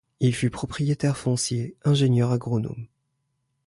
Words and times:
Il 0.19 0.33
fut 0.33 0.49
propriétaire 0.49 1.15
foncier, 1.15 1.75
ingénieur 1.83 2.31
agronome. 2.31 2.87